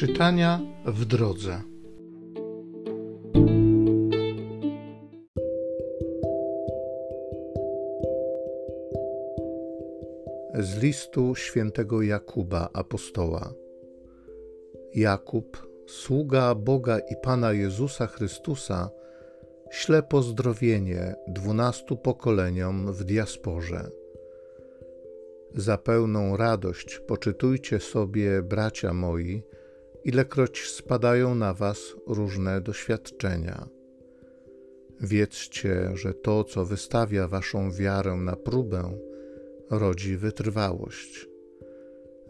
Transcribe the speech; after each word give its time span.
Czytania 0.00 0.60
w 0.86 1.04
drodze. 1.04 1.62
Z 10.54 10.82
listu 10.82 11.34
świętego 11.34 12.02
Jakuba 12.02 12.68
apostoła. 12.72 13.54
Jakub, 14.94 15.66
sługa 15.86 16.54
Boga 16.54 16.98
i 16.98 17.16
Pana 17.22 17.52
Jezusa 17.52 18.06
Chrystusa, 18.06 18.90
śle 19.70 20.02
pozdrowienie 20.02 21.14
dwunastu 21.28 21.96
pokoleniom 21.96 22.92
w 22.92 23.04
diasporze. 23.04 23.90
Za 25.54 25.78
pełną 25.78 26.36
radość 26.36 26.98
poczytujcie 26.98 27.80
sobie, 27.80 28.42
bracia 28.42 28.92
moi, 28.92 29.42
ilekroć 30.04 30.60
spadają 30.60 31.34
na 31.34 31.54
was 31.54 31.96
różne 32.06 32.60
doświadczenia. 32.60 33.68
Wiedzcie, 35.00 35.90
że 35.94 36.14
to, 36.14 36.44
co 36.44 36.64
wystawia 36.64 37.28
waszą 37.28 37.72
wiarę 37.72 38.14
na 38.14 38.36
próbę, 38.36 38.98
rodzi 39.70 40.16
wytrwałość. 40.16 41.28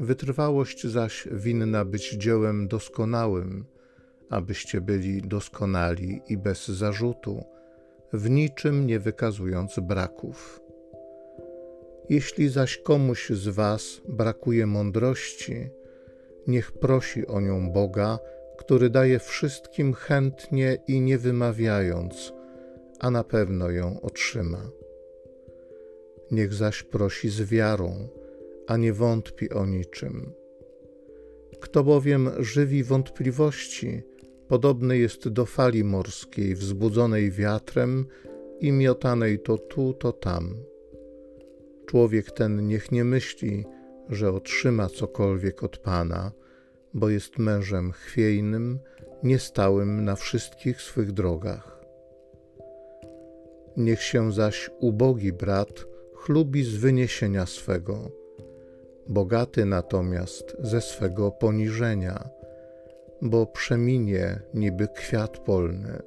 Wytrwałość 0.00 0.86
zaś 0.86 1.28
winna 1.32 1.84
być 1.84 2.10
dziełem 2.10 2.68
doskonałym, 2.68 3.64
abyście 4.30 4.80
byli 4.80 5.22
doskonali 5.22 6.20
i 6.28 6.36
bez 6.36 6.68
zarzutu, 6.68 7.44
w 8.12 8.30
niczym 8.30 8.86
nie 8.86 9.00
wykazując 9.00 9.78
braków. 9.80 10.60
Jeśli 12.08 12.48
zaś 12.48 12.78
komuś 12.78 13.30
z 13.30 13.48
Was 13.48 14.00
brakuje 14.08 14.66
mądrości, 14.66 15.70
niech 16.48 16.72
prosi 16.72 17.26
o 17.26 17.40
nią 17.40 17.72
Boga, 17.72 18.18
który 18.58 18.90
daje 18.90 19.18
wszystkim 19.18 19.92
chętnie 19.92 20.78
i 20.88 21.00
nie 21.00 21.18
wymawiając, 21.18 22.32
a 23.00 23.10
na 23.10 23.24
pewno 23.24 23.70
ją 23.70 24.00
otrzyma. 24.00 24.70
Niech 26.30 26.54
zaś 26.54 26.82
prosi 26.82 27.28
z 27.28 27.42
wiarą, 27.42 28.08
a 28.66 28.76
nie 28.76 28.92
wątpi 28.92 29.50
o 29.50 29.66
niczym. 29.66 30.32
Kto 31.60 31.84
bowiem 31.84 32.30
żywi 32.38 32.84
wątpliwości, 32.84 34.02
podobny 34.48 34.98
jest 34.98 35.28
do 35.28 35.46
fali 35.46 35.84
morskiej 35.84 36.54
wzbudzonej 36.54 37.30
wiatrem 37.30 38.06
i 38.60 38.72
miotanej 38.72 39.38
to 39.38 39.58
tu, 39.58 39.92
to 39.94 40.12
tam. 40.12 40.56
Człowiek 41.86 42.30
ten 42.30 42.66
niech 42.66 42.92
nie 42.92 43.04
myśli, 43.04 43.64
że 44.08 44.32
otrzyma 44.32 44.88
cokolwiek 44.88 45.62
od 45.62 45.78
Pana, 45.78 46.32
bo 46.94 47.08
jest 47.08 47.38
mężem 47.38 47.92
chwiejnym, 47.92 48.78
niestałym 49.22 50.04
na 50.04 50.16
wszystkich 50.16 50.82
swych 50.82 51.12
drogach. 51.12 51.84
Niech 53.76 54.02
się 54.02 54.32
zaś 54.32 54.70
ubogi 54.80 55.32
brat 55.32 55.86
chlubi 56.14 56.64
z 56.64 56.76
wyniesienia 56.76 57.46
swego, 57.46 58.10
bogaty 59.08 59.64
natomiast 59.64 60.56
ze 60.60 60.80
swego 60.80 61.30
poniżenia, 61.30 62.28
bo 63.22 63.46
przeminie 63.46 64.40
niby 64.54 64.88
kwiat 64.88 65.38
polny. 65.38 66.02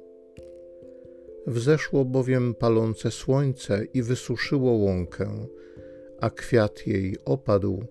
Wzeszło 1.46 2.04
bowiem 2.04 2.54
palące 2.54 3.10
słońce 3.10 3.84
i 3.84 4.02
wysuszyło 4.02 4.72
łąkę, 4.72 5.46
a 6.20 6.30
kwiat 6.30 6.86
jej 6.86 7.16
opadł 7.24 7.84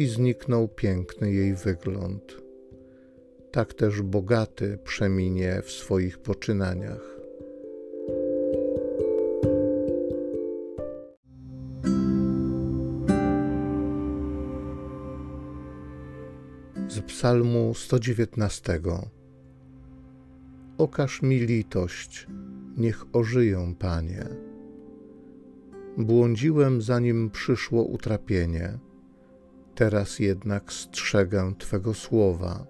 i 0.00 0.06
zniknął 0.06 0.68
piękny 0.68 1.32
jej 1.32 1.54
wygląd. 1.54 2.36
Tak 3.50 3.74
też 3.74 4.02
bogaty 4.02 4.78
przeminie 4.84 5.62
w 5.62 5.70
swoich 5.70 6.18
poczynaniach. 6.18 7.20
Z 16.88 17.00
Psalmu 17.06 17.74
119 17.74 18.80
Okaż 20.78 21.22
mi 21.22 21.38
litość, 21.38 22.26
niech 22.76 23.04
ożyję, 23.12 23.74
Panie. 23.78 24.26
Błądziłem, 25.98 26.82
zanim 26.82 27.30
przyszło 27.30 27.84
utrapienie. 27.84 28.89
Teraz 29.74 30.18
jednak 30.18 30.72
strzegę 30.72 31.54
Twego 31.58 31.94
słowa. 31.94 32.66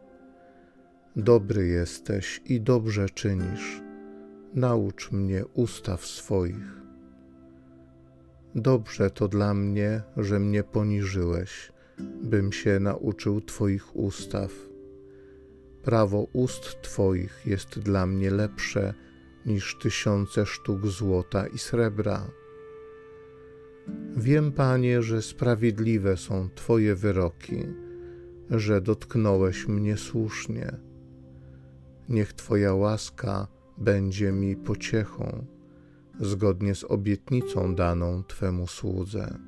Dobry 1.16 1.66
jesteś 1.66 2.40
i 2.44 2.60
dobrze 2.60 3.08
czynisz. 3.08 3.82
Naucz 4.54 5.12
mnie 5.12 5.46
ustaw 5.46 6.06
swoich. 6.06 6.80
Dobrze 8.54 9.10
to 9.10 9.28
dla 9.28 9.54
mnie, 9.54 10.02
że 10.16 10.40
mnie 10.40 10.64
poniżyłeś, 10.64 11.72
bym 12.22 12.52
się 12.52 12.80
nauczył 12.80 13.40
Twoich 13.40 13.96
ustaw. 13.96 14.52
Prawo 15.82 16.26
ust 16.32 16.82
Twoich 16.82 17.42
jest 17.46 17.78
dla 17.78 18.06
mnie 18.06 18.30
lepsze 18.30 18.94
niż 19.46 19.78
tysiące 19.78 20.46
sztuk 20.46 20.86
złota 20.86 21.46
i 21.46 21.58
srebra. 21.58 22.30
Wiem, 24.16 24.52
Panie, 24.52 25.02
że 25.02 25.22
sprawiedliwe 25.22 26.16
są 26.16 26.48
Twoje 26.54 26.94
wyroki, 26.94 27.64
że 28.50 28.80
dotknąłeś 28.80 29.68
mnie 29.68 29.96
słusznie. 29.96 30.76
Niech 32.08 32.32
Twoja 32.32 32.74
łaska 32.74 33.48
będzie 33.78 34.32
mi 34.32 34.56
pociechą, 34.56 35.46
zgodnie 36.20 36.74
z 36.74 36.84
obietnicą 36.84 37.74
daną 37.74 38.24
Twemu 38.24 38.66
słudze. 38.66 39.38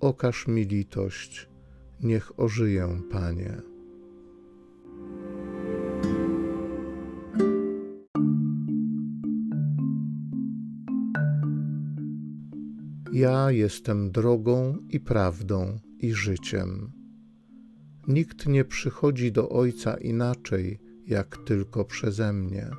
Okaż 0.00 0.48
mi 0.48 0.64
litość, 0.64 1.48
niech 2.02 2.40
ożyję, 2.40 3.00
Panie. 3.10 3.69
Ja 13.12 13.50
jestem 13.50 14.10
drogą 14.10 14.76
i 14.88 15.00
prawdą 15.00 15.78
i 15.98 16.12
życiem. 16.12 16.92
Nikt 18.08 18.46
nie 18.46 18.64
przychodzi 18.64 19.32
do 19.32 19.48
Ojca 19.48 19.94
inaczej, 19.94 20.80
jak 21.06 21.36
tylko 21.36 21.84
przeze 21.84 22.32
mnie. 22.32 22.70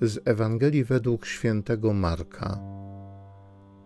Z 0.00 0.20
Ewangelii 0.24 0.84
według 0.84 1.26
świętego 1.26 1.92
Marka. 1.92 2.58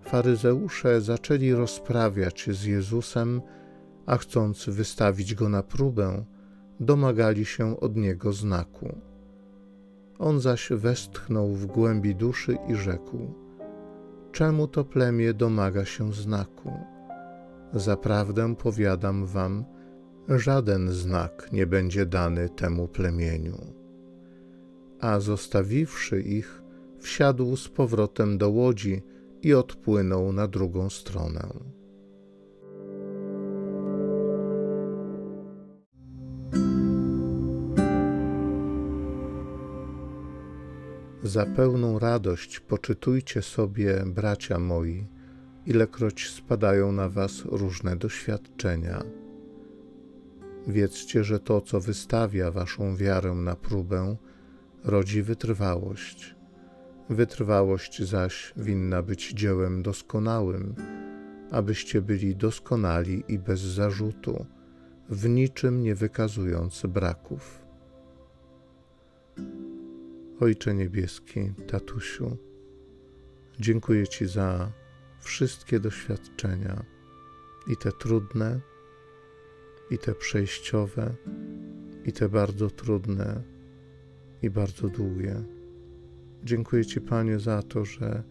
Faryzeusze 0.02 1.00
zaczęli 1.00 1.52
rozprawiać 1.52 2.48
z 2.50 2.64
Jezusem 2.64 3.42
a 4.06 4.16
chcąc 4.16 4.64
wystawić 4.68 5.34
go 5.34 5.48
na 5.48 5.62
próbę, 5.62 6.24
domagali 6.80 7.44
się 7.44 7.80
od 7.80 7.96
niego 7.96 8.32
znaku. 8.32 8.98
On 10.18 10.40
zaś 10.40 10.68
westchnął 10.70 11.48
w 11.48 11.66
głębi 11.66 12.14
duszy 12.14 12.58
i 12.68 12.74
rzekł: 12.74 13.34
Czemu 14.32 14.68
to 14.68 14.84
plemię 14.84 15.34
domaga 15.34 15.84
się 15.84 16.12
znaku? 16.12 16.72
Zaprawdę 17.72 18.56
powiadam 18.56 19.26
wam, 19.26 19.64
żaden 20.28 20.92
znak 20.92 21.48
nie 21.52 21.66
będzie 21.66 22.06
dany 22.06 22.48
temu 22.48 22.88
plemieniu. 22.88 23.56
A 25.00 25.20
zostawiwszy 25.20 26.20
ich, 26.20 26.62
wsiadł 26.98 27.56
z 27.56 27.68
powrotem 27.68 28.38
do 28.38 28.50
łodzi 28.50 29.02
i 29.42 29.54
odpłynął 29.54 30.32
na 30.32 30.48
drugą 30.48 30.90
stronę. 30.90 31.75
Za 41.26 41.46
pełną 41.46 41.98
radość 41.98 42.60
poczytujcie 42.60 43.42
sobie, 43.42 44.02
bracia 44.06 44.58
moi, 44.58 45.06
ilekroć 45.66 46.30
spadają 46.30 46.92
na 46.92 47.08
was 47.08 47.44
różne 47.44 47.96
doświadczenia. 47.96 49.02
Wiedzcie, 50.66 51.24
że 51.24 51.40
to, 51.40 51.60
co 51.60 51.80
wystawia 51.80 52.50
waszą 52.50 52.96
wiarę 52.96 53.34
na 53.34 53.56
próbę, 53.56 54.16
rodzi 54.84 55.22
wytrwałość. 55.22 56.34
Wytrwałość 57.10 58.02
zaś 58.02 58.52
winna 58.56 59.02
być 59.02 59.32
dziełem 59.32 59.82
doskonałym, 59.82 60.74
abyście 61.50 62.02
byli 62.02 62.36
doskonali 62.36 63.24
i 63.28 63.38
bez 63.38 63.60
zarzutu, 63.60 64.46
w 65.08 65.28
niczym 65.28 65.82
nie 65.82 65.94
wykazując 65.94 66.82
braków. 66.88 67.66
Ojcze 70.40 70.74
Niebieski, 70.74 71.52
Tatusiu, 71.66 72.36
dziękuję 73.60 74.08
Ci 74.08 74.26
za 74.26 74.72
wszystkie 75.20 75.80
doświadczenia, 75.80 76.84
i 77.66 77.76
te 77.76 77.92
trudne, 77.92 78.60
i 79.90 79.98
te 79.98 80.14
przejściowe, 80.14 81.14
i 82.04 82.12
te 82.12 82.28
bardzo 82.28 82.70
trudne, 82.70 83.42
i 84.42 84.50
bardzo 84.50 84.88
długie. 84.88 85.42
Dziękuję 86.44 86.84
Ci, 86.84 87.00
Panie, 87.00 87.38
za 87.38 87.62
to, 87.62 87.84
że 87.84 88.22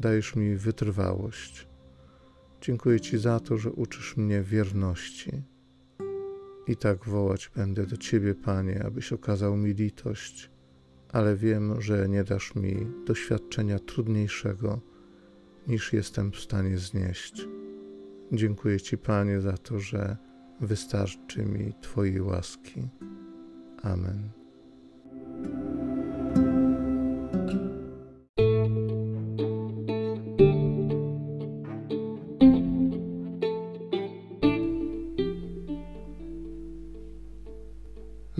dajesz 0.00 0.36
mi 0.36 0.56
wytrwałość. 0.56 1.68
Dziękuję 2.60 3.00
Ci 3.00 3.18
za 3.18 3.40
to, 3.40 3.58
że 3.58 3.72
uczysz 3.72 4.16
mnie 4.16 4.42
wierności. 4.42 5.42
I 6.66 6.76
tak 6.76 7.04
wołać 7.04 7.50
będę 7.56 7.86
do 7.86 7.96
Ciebie, 7.96 8.34
Panie, 8.34 8.84
abyś 8.84 9.12
okazał 9.12 9.56
mi 9.56 9.74
litość, 9.74 10.55
ale 11.12 11.36
wiem, 11.36 11.80
że 11.80 12.08
nie 12.08 12.24
dasz 12.24 12.54
mi 12.54 12.86
doświadczenia 13.06 13.78
trudniejszego, 13.78 14.80
niż 15.66 15.92
jestem 15.92 16.32
w 16.32 16.40
stanie 16.40 16.78
znieść. 16.78 17.48
Dziękuję 18.32 18.80
Ci, 18.80 18.98
Panie, 18.98 19.40
za 19.40 19.56
to, 19.56 19.78
że 19.78 20.16
wystarczy 20.60 21.42
mi 21.42 21.72
Twojej 21.80 22.20
łaski. 22.20 22.88
Amen. 23.82 24.45